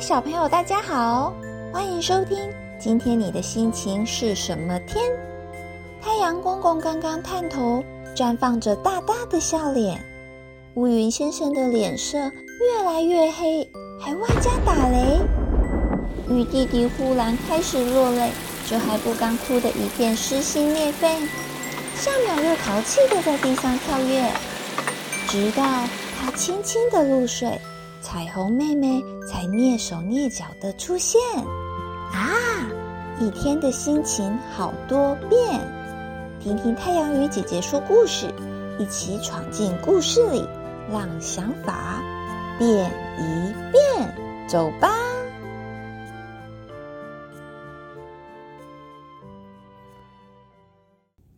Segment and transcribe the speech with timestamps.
[0.00, 1.30] 小朋友，大家好，
[1.70, 2.38] 欢迎收听。
[2.78, 5.04] 今天你的心情是什么天？
[6.00, 7.84] 太阳公公刚刚探头，
[8.16, 10.02] 绽放着大大的笑脸。
[10.76, 15.20] 乌云先生的脸色越来越黑，还外加打雷。
[16.30, 18.30] 雨弟弟忽然开始落泪，
[18.66, 21.20] 这还不刚哭的一片撕心裂肺，
[21.94, 24.30] 下秒又淘气的在地上跳跃，
[25.28, 25.62] 直到
[26.18, 27.60] 他轻轻的入睡。
[28.02, 31.20] 彩虹妹妹才蹑手蹑脚的出现，
[32.12, 32.32] 啊！
[33.20, 35.60] 一天的心情好多变，
[36.40, 38.32] 听听太阳雨姐姐说故事，
[38.78, 40.42] 一起闯进故事里，
[40.90, 42.02] 让想法
[42.58, 44.88] 变一变，走吧！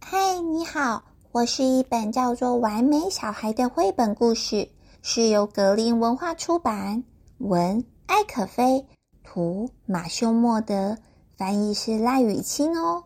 [0.00, 4.68] 嗨，你好，我是一本叫做《完美小孩》的绘本故事。
[5.06, 7.04] 是由格林文化出版，
[7.36, 8.86] 文艾可菲，
[9.22, 10.96] 图马修莫德，
[11.36, 13.04] 翻译是赖雨清哦。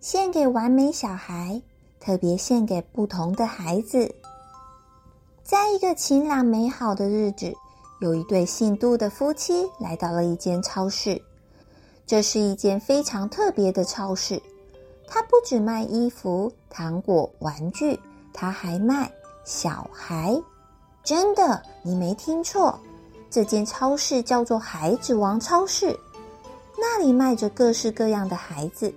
[0.00, 1.62] 献给完美小孩，
[1.98, 4.14] 特别献给不同的孩子。
[5.42, 7.54] 在一个晴朗美好的日子，
[8.02, 11.22] 有一对姓杜的夫妻来到了一间超市。
[12.04, 14.42] 这是一间非常特别的超市，
[15.06, 17.98] 它不只卖衣服、糖果、玩具，
[18.34, 19.10] 它还卖
[19.42, 20.38] 小孩。
[21.04, 22.80] 真的，你没听错，
[23.30, 25.94] 这间超市叫做孩子王超市，
[26.78, 28.92] 那里卖着各式各样的孩子，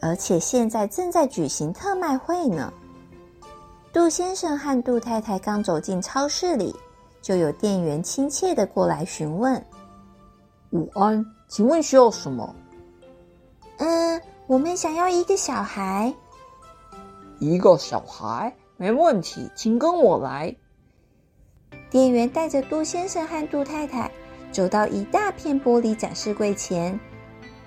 [0.00, 2.72] 而且现在正在举行特卖会呢。
[3.92, 6.74] 杜先生和杜太太刚走进超市里，
[7.20, 9.62] 就有店员亲切的过来询问
[10.70, 12.54] ：“午安，请问需要什么
[13.78, 16.14] ？”“嗯，我们想要一个小孩。
[17.40, 20.56] ”“一个小孩，没问题，请跟我来。”
[21.92, 24.10] 店员带着杜先生和杜太太
[24.50, 26.98] 走到一大片玻璃展示柜前。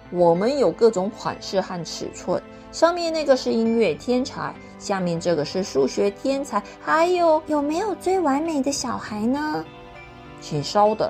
[0.09, 9.63] 我们有各种款式和尺寸，上面那个是音乐天才，下面这个是数学天才，还有有没有最完美的小孩呢？
[10.41, 11.07] 请稍等，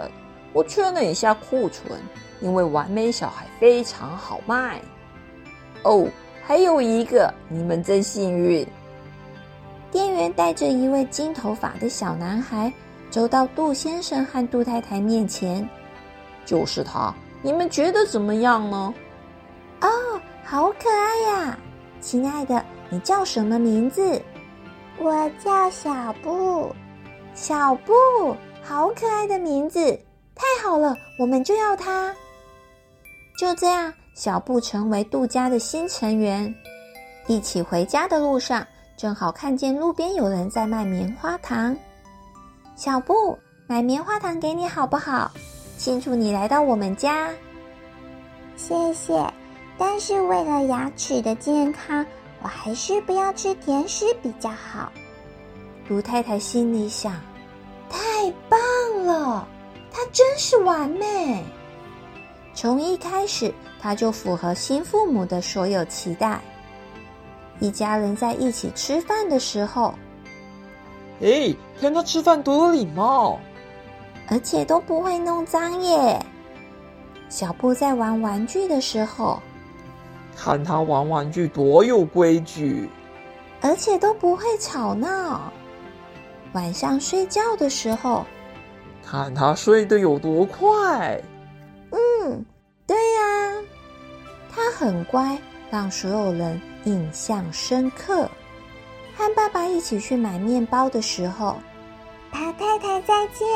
[0.51, 1.97] 我确认一下库存，
[2.41, 4.81] 因为完美小孩非常好卖。
[5.83, 6.05] 哦，
[6.45, 8.67] 还有一个，你们真幸运。
[9.89, 12.69] 店员带着一位金头发的小男孩。
[13.09, 15.67] 走到杜先生和杜太太面前，
[16.45, 17.13] 就是他。
[17.41, 18.93] 你们觉得怎么样呢？
[19.81, 19.89] 哦，
[20.43, 21.57] 好可爱呀！
[22.01, 24.21] 亲爱的，你叫什么名字？
[24.97, 26.73] 我叫小布。
[27.33, 27.93] 小布，
[28.63, 29.79] 好可爱的名字！
[30.33, 32.13] 太好了，我们就要它。
[33.37, 36.53] 就这样，小布成为杜家的新成员。
[37.27, 38.65] 一起回家的路上，
[38.97, 41.75] 正好看见路边有人在卖棉花糖。
[42.75, 45.31] 小布，买棉花糖给你好不好？
[45.77, 47.29] 庆祝你来到我们家。
[48.57, 49.25] 谢谢，
[49.77, 52.05] 但是为了牙齿的健康，
[52.41, 54.91] 我还是不要吃甜食比较好。
[55.87, 57.13] 卢太太心里想：
[57.89, 57.99] 太
[58.49, 58.59] 棒
[59.05, 59.47] 了，
[59.89, 61.45] 她真是完美。
[62.53, 66.41] 从一开始，她就符合新父母的所有期待。
[67.61, 69.95] 一家人在一起吃饭的时候。
[71.21, 73.39] 哎，看他吃饭多有礼貌，
[74.27, 76.19] 而且都不会弄脏耶。
[77.29, 79.41] 小布在玩玩具的时候，
[80.35, 82.89] 看他玩玩具多有规矩，
[83.61, 85.51] 而且都不会吵闹。
[86.53, 88.25] 晚上睡觉的时候，
[89.03, 91.19] 看他睡得有多快。
[91.91, 92.45] 嗯，
[92.85, 93.63] 对呀，
[94.49, 95.37] 他很乖，
[95.69, 98.29] 让所有人印象深刻。
[99.17, 101.57] 和爸爸一起去买面包的时候，
[102.33, 103.47] 老太太再见，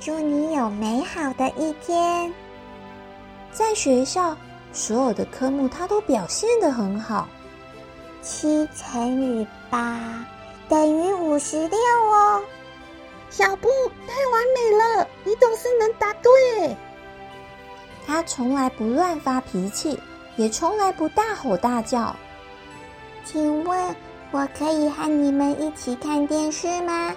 [0.00, 2.32] 祝你有美好的一天。
[3.52, 4.36] 在学校，
[4.72, 7.28] 所有的科目他都表现的很好。
[8.20, 10.26] 七乘以八
[10.68, 12.42] 等于五十六哦。
[13.30, 13.68] 小布
[14.08, 16.76] 太完美了，你总是能答对。
[18.06, 19.98] 他从来不乱发脾气，
[20.36, 22.14] 也从来不大吼大叫。
[23.24, 23.96] 请问？
[24.32, 27.14] 我可以和你们一起看电视吗？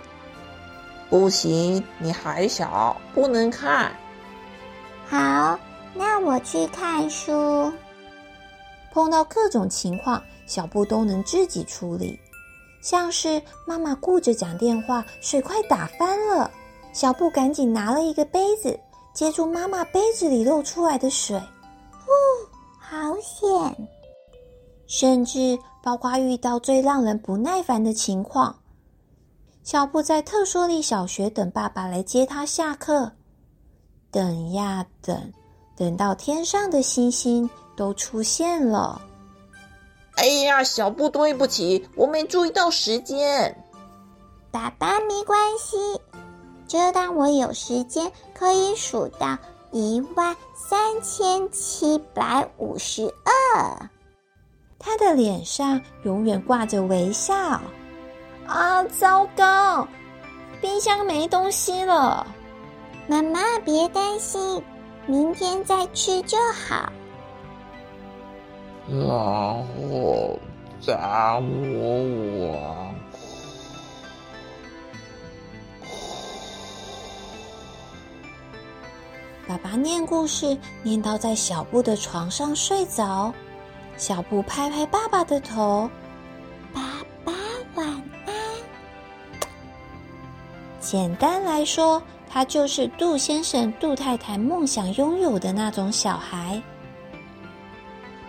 [1.09, 3.91] 不行，你还小，不能看。
[5.07, 5.59] 好，
[5.93, 7.71] 那我去看书。
[8.91, 12.19] 碰到各种情况，小布都能自己处理。
[12.81, 16.49] 像是妈妈顾着讲电话，水快打翻了，
[16.93, 18.79] 小布赶紧拿了一个杯子，
[19.13, 21.39] 接住妈妈杯子里漏出来的水。
[21.91, 22.11] 呼，
[22.79, 23.87] 好险！
[24.87, 28.55] 甚至包括遇到最让人不耐烦的情况，
[29.63, 33.11] 小布在特殊力小学等爸爸来接他下课。
[34.09, 35.33] 等呀等，
[35.75, 39.01] 等到天上的星星都出现了。
[40.15, 43.53] 哎呀，小布，对不起，我没注意到时间。
[44.51, 45.75] 爸爸，没关系，
[46.65, 49.37] 就当我有时间可以数到
[49.71, 53.89] 一万三千七百五十二。
[54.83, 57.33] 他的脸上永远挂着微笑。
[58.45, 59.87] 啊，糟糕，
[60.59, 62.27] 冰箱没东西了。
[63.07, 64.61] 妈妈，别担心，
[65.07, 66.91] 明天再吃就好。
[68.89, 70.37] 然后
[70.81, 70.93] 再
[71.41, 72.03] 我
[72.37, 72.93] 我。
[79.47, 83.33] 爸爸念故事，念到在小布的床上睡着。
[83.97, 85.89] 小布拍拍爸爸的头，
[86.73, 86.81] 爸
[87.23, 87.33] 爸
[87.75, 87.87] 晚
[88.25, 88.33] 安。
[90.79, 96.61] 简单来说，他就是杜先生、杜太太梦想拥有的那种小孩。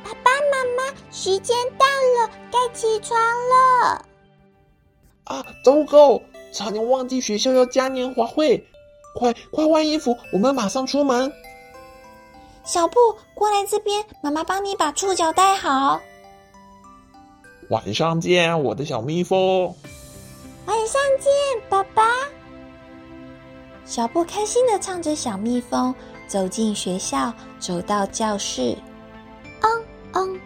[0.05, 4.07] 爸爸妈妈，时间到了，该起床了。
[5.25, 6.21] 啊，糟糕！
[6.53, 8.65] 差点忘记学校要嘉年华会，
[9.17, 11.33] 快快换衣服，我们马上出门。
[12.65, 12.95] 小布，
[13.35, 16.01] 过来这边，妈妈帮你把触角戴好。
[17.69, 19.67] 晚上见，我的小蜜蜂。
[20.67, 21.31] 晚上见，
[21.69, 22.03] 爸爸。
[23.85, 25.93] 小布开心的唱着《小蜜蜂》，
[26.27, 28.77] 走进学校，走到教室。
[29.61, 30.41] 嗯嗯嗯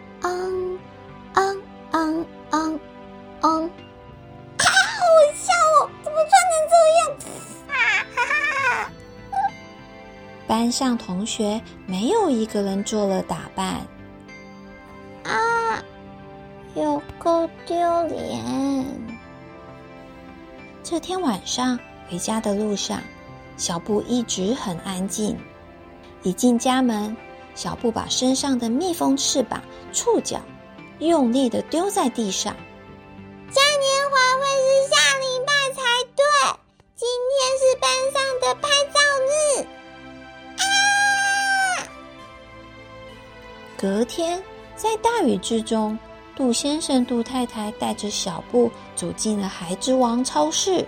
[10.69, 13.81] 班上同学没有一个人做了打扮，
[15.25, 15.83] 啊，
[16.75, 18.85] 有够丢脸！
[20.83, 21.79] 这天晚上
[22.11, 23.03] 回家的路上，
[23.57, 25.35] 小布一直很安静。
[26.23, 27.17] 一进家门，
[27.55, 30.39] 小布把身上的蜜蜂翅膀、触角
[30.99, 32.55] 用力的丢在地上。
[33.51, 35.81] 嘉年华会是下礼拜才
[36.15, 36.23] 对，
[36.95, 39.01] 今天是班上的拍照
[39.65, 39.78] 日。
[43.81, 44.43] 隔天，
[44.75, 45.97] 在大雨之中，
[46.35, 50.85] 杜先生、杜太太带着小布走进了孩之王超市。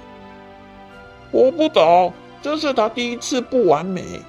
[1.30, 4.20] 我不懂，这是他第一次不完美。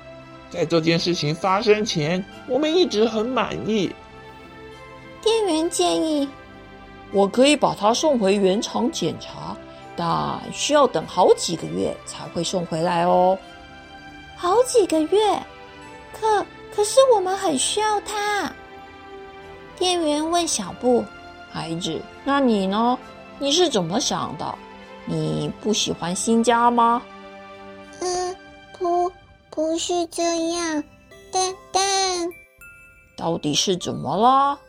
[0.52, 3.92] 在这件事情发生前，我们一直很满意。
[5.24, 6.30] 店员建议，
[7.12, 9.58] 我可以把它送回原厂检查，
[9.96, 13.36] 但需要等好几个月才会送回来哦。
[14.36, 15.42] 好几个月，
[16.14, 16.46] 可。
[16.76, 18.52] 可是我们很需要它。
[19.78, 21.04] 店员问小布
[21.52, 22.98] ：“孩子，那你呢？
[23.40, 24.56] 你是怎么想的？
[25.06, 27.02] 你不喜欢新家吗
[28.00, 28.36] ？”“嗯，
[28.78, 29.12] 不，
[29.50, 30.84] 不是这样。
[31.32, 32.30] 但但，
[33.18, 34.60] 到底是怎么了？”“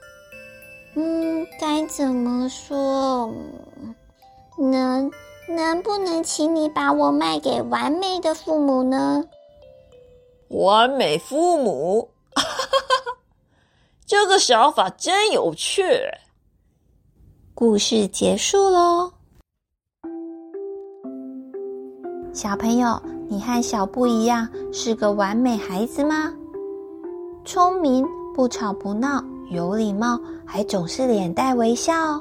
[0.97, 3.33] 嗯，该怎么说？
[4.59, 5.11] 能
[5.49, 9.25] 能不能请你把我卖给完美的父母呢？”
[10.53, 12.11] 完美父母，
[14.05, 15.83] 这个想法真有趣。
[17.55, 19.11] 故事结束喽，
[22.35, 26.31] 小朋友，你和小布一样是个完美孩子吗？
[27.47, 32.21] 聪明，不吵不闹，有礼貌，还总是脸带微笑。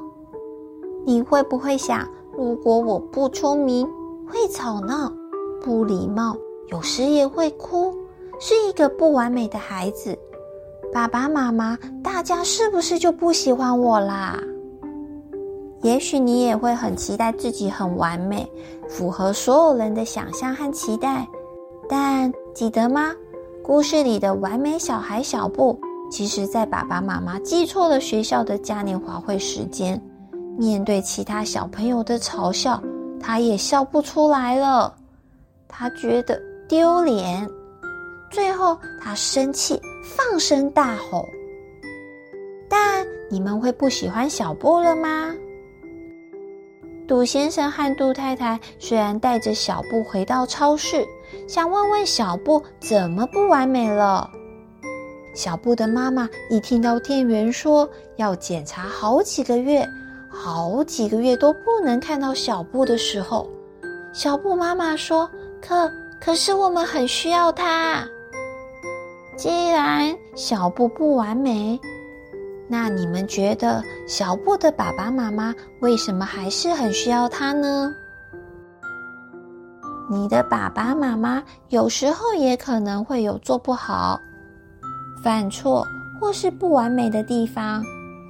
[1.05, 3.85] 你会不会想，如果我不聪明，
[4.25, 5.11] 会吵闹，
[5.61, 6.33] 不礼貌，
[6.67, 7.93] 有时也会哭？
[8.43, 10.17] 是一个不完美的孩子，
[10.91, 14.35] 爸爸妈妈，大家是不是就不喜欢我啦？
[15.83, 18.51] 也许你也会很期待自己很完美，
[18.89, 21.27] 符合所有人的想象和期待。
[21.87, 23.13] 但记得吗？
[23.63, 25.79] 故事里的完美小孩小布，
[26.09, 30.01] 其实在爸爸妈妈记错了学校的嘉年华会时间，
[30.57, 32.81] 面对其他小朋友的嘲笑，
[33.19, 34.91] 他也笑不出来了。
[35.67, 37.47] 他觉得丢脸。
[38.31, 41.27] 最后，他生气，放声大吼。
[42.69, 45.35] 但你们会不喜欢小布了吗？
[47.07, 51.05] 杜先生和杜太太虽然带着小布回到超市，
[51.45, 54.29] 想问问小布怎么不完美了。
[55.33, 59.85] 小布的妈妈一听到店员说要检查好几个月，
[60.29, 63.49] 好几个月都不能看到小布的时候，
[64.13, 65.29] 小布妈妈说
[65.61, 68.07] ：“可可是我们很需要他。”
[69.41, 71.79] 既然小布不完美，
[72.67, 77.91] 那你们觉得小布的爸爸妈妈为什么还是很需要他呢？
[80.11, 84.21] 你的爸爸妈妈有时候也可能会有做不好、
[85.23, 85.83] 犯错
[86.19, 87.83] 或是不完美的地方。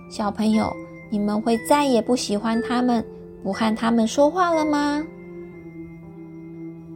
[0.09, 0.71] 小朋友，
[1.11, 3.05] 你们会再也不喜欢他们，
[3.43, 5.03] 不和他们说话了吗？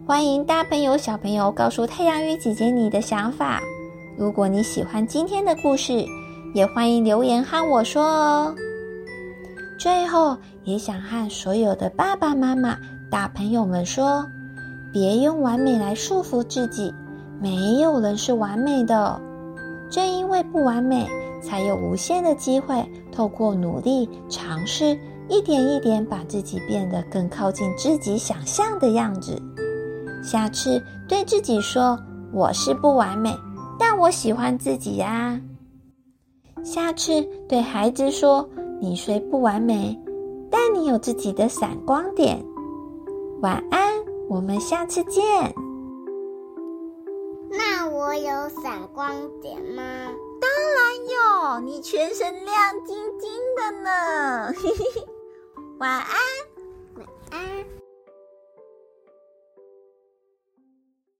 [0.08, 3.62] 欢迎大朋友、小朋友告诉太阳鱼姐姐你的想法。
[4.18, 6.06] 如果你喜欢今天的故事，
[6.54, 8.56] 也欢迎留言和我说哦。
[9.78, 12.78] 最后，也想和所有的爸爸妈妈、
[13.12, 14.26] 大朋友们说：
[14.94, 16.94] 别用完美来束缚自己，
[17.42, 19.20] 没有人是完美的。
[19.90, 21.06] 正因为不完美，
[21.44, 29.38] 才有无限的机会，透过努力尝试，一点一点把自己变得更靠近自己想象的样子。
[30.24, 32.00] 下次对自己说
[32.32, 33.36] ：“我是不完美，
[33.78, 35.40] 但我喜欢自己呀。”
[36.64, 38.50] 下次对孩子说
[38.82, 39.96] ：“你虽不完美，
[40.50, 42.44] 但你有自己的闪光点。”
[43.42, 43.94] 晚安，
[44.28, 45.24] 我们下次见。
[47.52, 49.84] 那我有闪光点吗？
[50.42, 52.56] 当然有，你全身亮
[52.86, 54.54] 晶晶的呢。
[55.80, 56.16] 晚安。